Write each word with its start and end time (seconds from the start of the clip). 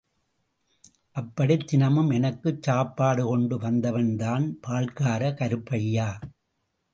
அப்படித் 1.15 1.67
தினமும் 1.67 2.09
எனக்குச் 2.09 2.61
சாப்பாடு 2.61 3.25
கொண்டு 3.25 3.57
வந்தவன்தான் 3.57 4.47
பால்கார 4.67 5.33
கருப்பையா! 5.33 6.09